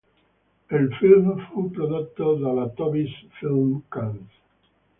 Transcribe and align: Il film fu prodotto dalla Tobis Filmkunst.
Il 0.71 0.95
film 0.95 1.37
fu 1.45 1.69
prodotto 1.69 2.33
dalla 2.33 2.67
Tobis 2.69 3.11
Filmkunst. 3.37 4.31